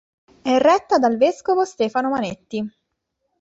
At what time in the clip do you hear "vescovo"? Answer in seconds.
1.17-1.63